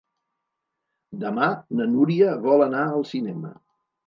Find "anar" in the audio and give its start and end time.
2.69-2.83